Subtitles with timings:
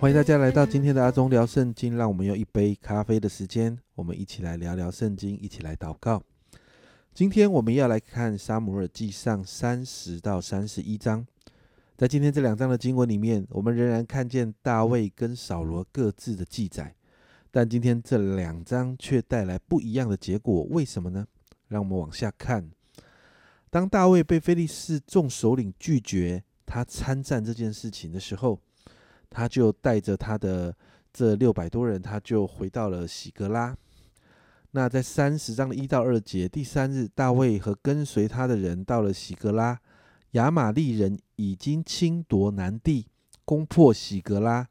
[0.00, 6.22] 欢迎大家来到今天的阿忠聊圣经，让我们用一杯咖啡的时间，我们一起来聊聊圣经，一起来祷告。
[7.12, 11.26] 今天我们要来看沙姆尔记上三十到三十一章，
[11.96, 16.94] 在今天这两章的经文里面，我们仍然看见大卫跟扫罗各自的记载，
[17.50, 21.26] 但今天这两章却带来不一样的结果，为什么呢？
[21.66, 22.70] 让我们往下看。
[23.68, 28.60] 当大卫被菲利士众首领拒绝他参战这件事情的时候，
[29.30, 30.74] 他就带着他的
[31.12, 33.76] 这六百多人，他就回到了喜格拉。
[34.70, 39.80] 那在三十章的一到二节，第三日，大卫和跟随他的人到了喜格拉，
[40.32, 43.06] 亚玛利人已经侵夺南地，
[43.44, 44.68] 攻破喜格拉，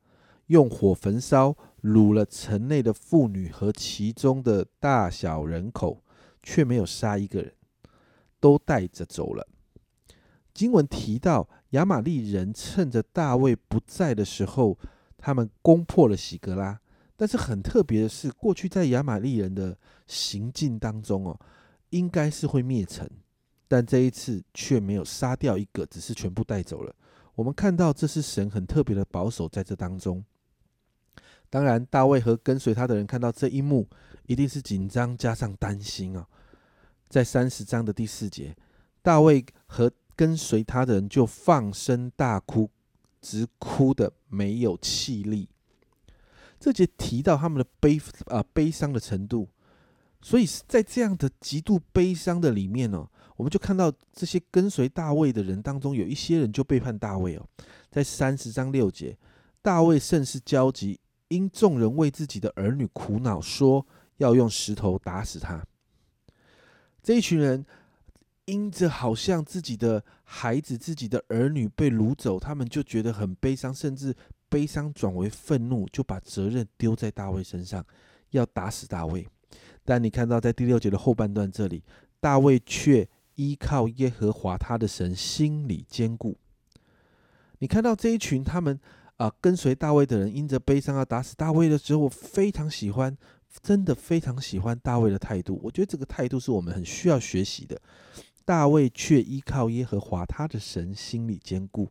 [0.47, 6.03] 用火焚烧，掳了城内的妇女和其中的大小人口，
[6.43, 7.53] 却没有杀一个人。
[8.39, 9.47] 都带着走了。
[10.53, 14.77] 经文提到，亚玛利人趁着大卫不在的时候，
[15.17, 16.79] 他们攻破了喜格拉。
[17.15, 21.39] 但是很特别的是，过去在亚玛利人的行进当中哦，
[21.89, 23.09] 应该是会灭城，
[23.67, 26.95] 但这一次却没有杀掉一个，只是全部带走了。
[27.33, 30.23] 我们看到这是神很特别的保守在这当中。
[31.49, 33.87] 当然，大卫和跟随他的人看到这一幕，
[34.27, 36.27] 一定是紧张加上担心啊。
[37.09, 38.55] 在三十章的第四节，
[39.01, 42.69] 大卫和跟随他的人就放声大哭，
[43.21, 45.47] 直哭的没有气力。
[46.59, 49.47] 这节提到他们的悲啊悲伤的程度，
[50.21, 57.47] 所以在这样的极度悲伤的里面呢，我们就看到这些跟随大卫的人当中，有一些人就背叛大卫哦。
[57.91, 59.15] 在三十章六节，
[59.61, 63.85] 大卫甚是焦急，因众人为自己的儿女苦恼，说
[64.17, 65.63] 要用石头打死他。
[67.03, 67.63] 这一群人
[68.47, 74.15] 因着好像自己的孩子、自己的儿女被掳走，他们就觉得很悲伤，甚至
[74.47, 77.85] 悲伤转为愤怒，就把责任丢在大卫身上，
[78.29, 79.27] 要打死大卫。
[79.83, 81.83] 但你看到在第六节的后半段这里，
[82.21, 86.37] 大卫却依靠耶和华他的神，心里坚固。
[87.59, 88.79] 你看到这一群他们
[89.17, 93.17] 啊跟随大卫的人，因着悲伤要打死大卫的时候，我非常喜欢。
[93.63, 97.79] 真的非常喜欢大卫的态度，我觉得这个态度是我们很需要学习的。
[98.47, 101.89] 大卫却依靠耶和华他的神，心里坚固。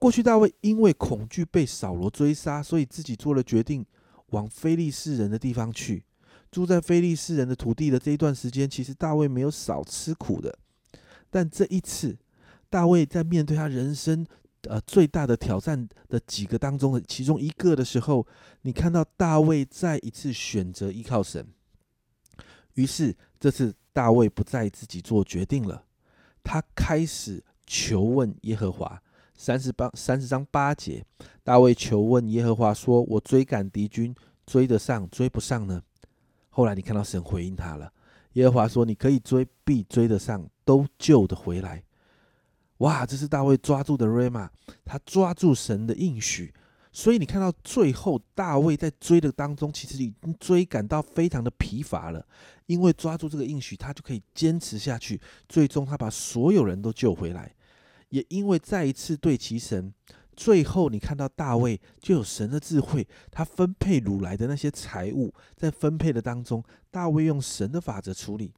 [0.00, 3.86] 过去大卫因为恐惧被扫罗追杀，所以自己做了决定，
[4.30, 6.02] 往非利士人的地方去，
[6.50, 10.58] 住在非利士人的土地的这一段时间，其实大卫没有少吃苦的。
[11.30, 12.18] 但这一次，
[12.68, 14.26] 大卫在面对他人生。
[14.66, 18.26] 呃，最大的挑战的几个当中的其中一个的时候，
[18.62, 21.46] 你看到大卫再一次选择依靠神。
[22.72, 25.84] 于是这次大卫不再自己做决定了，
[26.42, 29.02] 他开始求问耶和华。
[29.34, 31.04] 三十八三十章八节，
[31.42, 34.14] 大卫求问耶和华说：“我追赶敌军，
[34.46, 35.82] 追得上追不上呢？”
[36.48, 37.92] 后来你看到神回应他了，
[38.32, 41.84] 耶和华说：“你可以追，必追得上，都救得回来。”
[42.80, 44.50] 哇，这是大卫抓住的瑞玛，
[44.86, 46.54] 他抓住神的应许，
[46.96, 52.24] 所以你看到最后大卫在追的当中，其实已经追赶到非常的疲乏了，
[52.66, 57.52] 因为抓住这个应许，他就可以坚持下去，最终他把所有人都救回来，
[58.10, 59.92] 也因为再一次对齐神，
[60.36, 66.62] 最后你看到大卫就有神的智慧，他分配掳来的那些财物，在分配的当中，
[66.92, 68.52] 大卫用神的法则处理。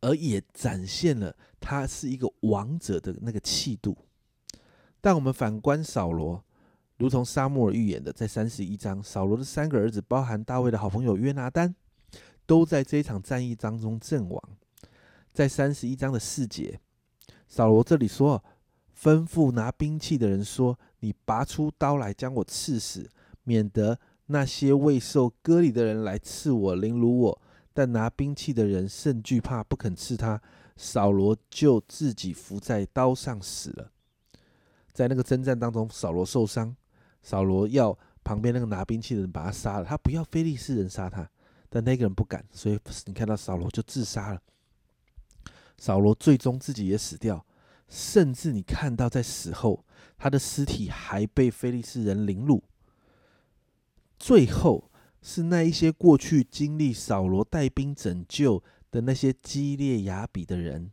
[0.00, 3.96] 而也展现了他是一个王者的那个气度。
[5.00, 6.44] 但我们反观扫罗，
[6.98, 11.74] 如同沙漠尔预言的，在三十一章，扫罗的三个儿子，包含大卫的好朋友约拿丹，
[12.46, 14.42] 都在这一场战役当中阵亡。
[15.32, 16.80] 在三十一章的四节，
[17.46, 18.42] 扫罗这里说
[18.98, 23.10] ：“吩咐拿兵器的人说，你拔出刀来将我刺死，
[23.44, 27.42] 免得那些未受割礼的人来刺我、凌辱我。”
[27.74, 30.40] 但拿兵器的人甚惧怕，不肯刺他。
[30.78, 33.92] 扫罗就自己伏在刀上死了。
[34.94, 36.74] 在那个征战当中，扫罗受伤，
[37.26, 39.84] 扫罗要旁边那个拿兵器的人把他杀了。
[39.84, 41.28] 他不要非利士人杀他，
[41.68, 44.40] 但那个人不敢，所以你看到扫罗就自杀了。
[45.76, 47.44] 扫罗最终自己也死掉，
[47.88, 49.84] 甚至你看到在死后，
[50.16, 52.62] 他的尸体还被非利士人凌辱。
[54.18, 54.90] 最后。
[55.22, 58.62] 是那一些过去经历扫罗带兵拯救
[58.92, 60.92] 的那些基列雅比的人，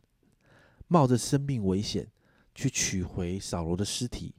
[0.88, 2.08] 冒着生命危险
[2.52, 4.34] 去取回扫罗的尸体，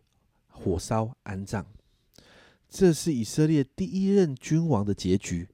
[0.50, 1.66] 火烧安葬。
[2.70, 5.48] 这是以色列第一任君王的结局。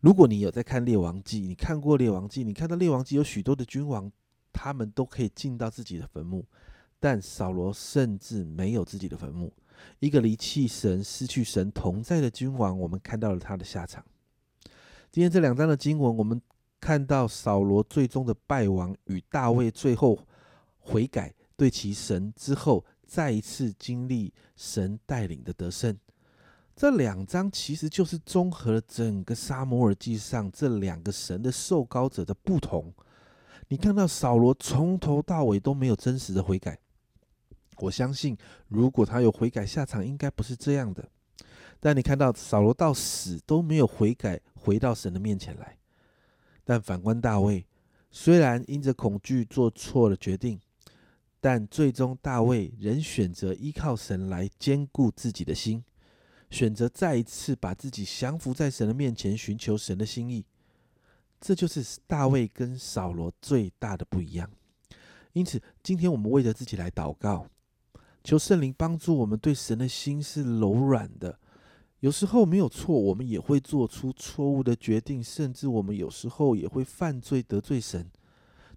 [0.00, 4.12] 如果你有在看列王记，你看过列王记，你看到列王记有许多的君王，
[4.52, 6.44] 他们都可以进到自己的坟墓，
[7.00, 9.52] 但扫罗甚至没有自己的坟墓。
[10.00, 14.04] 一个离弃神、失去神同在的君王，我们看到了他的下场。
[15.10, 16.40] 今天这两章的经文，我们
[16.80, 20.18] 看到扫罗最终的败亡，与大卫最后
[20.78, 25.96] 悔改、对其神之后，再一次经历神带领的得胜。
[26.76, 32.92] 这两章其实就是综合了整个沙摩尔记上这两个神的受膏者的不同。
[33.68, 36.78] 你看到扫罗从头到尾都没有真实的悔改。
[37.78, 38.36] 我相信，
[38.68, 41.08] 如果他有悔改，下场应该不是这样的。
[41.80, 45.76] 但你看到扫罗到死都没有悔改，回到神的面前来。
[46.64, 47.66] 但反观大卫，
[48.10, 50.60] 虽然因着恐惧做错了决定，
[51.44, 55.84] 但最终大卫仍选择依靠神来兼顾自己的心，
[56.48, 60.46] 选择再一次把自己降服在神的面前，寻求神的心意。
[61.38, 64.50] 这就是大卫跟扫罗最大的不一样。
[65.34, 67.46] 因此，今天我们为着自己来祷告。
[68.22, 71.38] 求圣灵帮助我们，对神的心是柔软的。
[72.00, 78.10] 有时候没有错，我们也会做出错误的决定，甚至我们有时候也会犯罪得罪神。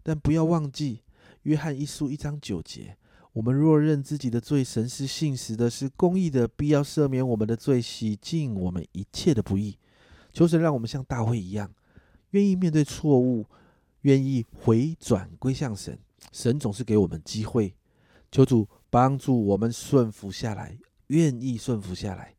[0.03, 1.03] 但不要忘记，
[1.47, 2.97] 约翰一书一章九节：
[3.31, 9.77] 我们若认自己的罪，神是信实的，是公义的，必要赦免我们的罪，洗净我们一切的不义。
[10.33, 11.73] 求神让我们像大卫一样，
[12.31, 13.45] 愿意面对错误，
[14.01, 15.97] 愿意回转归向神。
[16.33, 17.73] 神总是给我们机会。
[18.29, 18.67] 求主。
[18.89, 20.77] 帮助我们顺服下来，
[21.07, 22.33] 愿意顺服下来，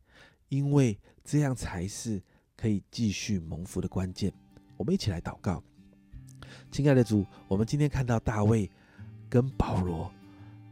[0.48, 2.22] 因为这样才是
[2.56, 4.32] 可以继续蒙福的关键。
[4.78, 5.62] 我们一起来祷告，
[6.70, 8.68] 亲爱的主，我们今天看到大卫
[9.28, 10.10] 跟保罗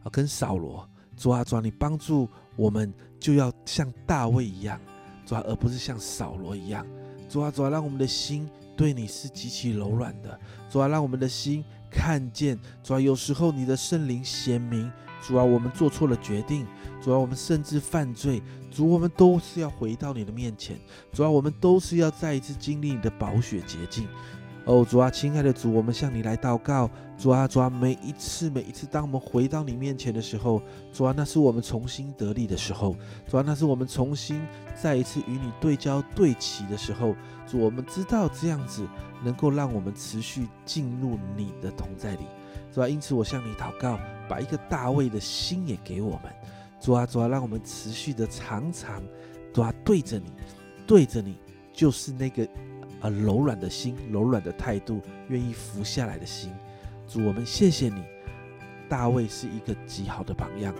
[0.03, 4.79] 啊，跟扫罗，主啊，主啊，你帮助我们就要像大卫一样，
[5.25, 6.85] 主啊，而不是像扫罗一样。
[7.29, 10.39] 主啊，主啊，让我们的心对你是极其柔软的。
[10.69, 14.91] 主啊，让我们的心看见，主啊，有时候你的圣灵显明。
[15.19, 16.63] 主啊，我们做错了决定；
[17.01, 18.39] 主啊，我们甚至犯罪；
[18.71, 20.77] 主，我们都是要回到你的面前；
[21.11, 24.07] 主啊，我们都是要再一次经历你的宝血洁净。
[24.67, 26.89] 哦，主啊，亲爱的主，我们向你来祷告。
[27.17, 30.61] 主啊，主啊，每一次，每一次，当我们回到你面前的时候，
[30.91, 32.93] 主啊，那是我们重新得力的时候；
[33.25, 37.15] 主啊，那是我们重新再一次与你对焦对齐的时候。
[37.47, 38.85] 主，我们知道这样子
[39.23, 42.25] 能够让我们持续进入你的同在里。
[42.69, 43.97] 主啊，因此我向你祷告。
[44.27, 46.23] 把一个大卫的心也给我们，
[46.81, 49.01] 主啊主啊，让我们持续的常常，
[49.53, 50.33] 主啊对着你，
[50.85, 51.37] 对着你，
[51.71, 52.45] 就是那个
[53.01, 56.51] 啊柔软的心，柔软的态度，愿意服下来的心。
[57.07, 58.03] 主，我们谢谢你，
[58.89, 60.73] 大卫是一个极好的榜样。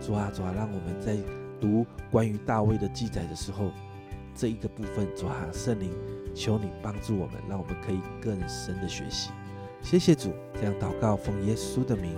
[0.00, 1.16] 主啊主啊，让我们在
[1.60, 3.70] 读关于大卫的记载的时候，
[4.34, 5.90] 这一个部分，主啊圣灵，
[6.34, 9.30] 求你帮助我们，让我们可以更深的学习。
[9.80, 12.16] 谢谢主，这样祷告奉耶稣的名。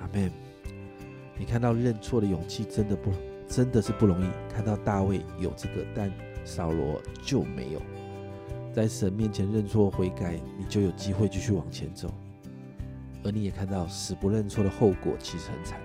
[0.00, 0.30] 阿门
[1.36, 3.10] 你看到认错的勇气真的不，
[3.48, 4.28] 真的是不容易。
[4.52, 6.12] 看到大卫有这个，但
[6.44, 7.82] 扫罗就没有。
[8.72, 12.12] 在神面前认错悔改，你就有机会继续往前走。
[13.22, 15.80] 而你也看到死不认错的后果其实很惨。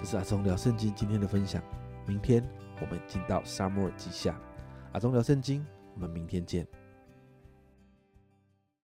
[0.00, 1.62] 这是阿忠聊圣经今天的分享。
[2.06, 2.44] 明天
[2.80, 4.38] 我们进到沙漠耳记下。
[4.92, 5.64] 阿忠聊圣经，
[5.94, 6.66] 我们明天见。